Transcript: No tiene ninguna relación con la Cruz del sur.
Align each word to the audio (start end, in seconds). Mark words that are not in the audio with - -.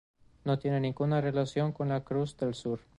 No 0.45 0.57
tiene 0.57 0.79
ninguna 0.79 1.21
relación 1.21 1.73
con 1.73 1.89
la 1.89 2.03
Cruz 2.03 2.35
del 2.35 2.55
sur. 2.55 2.79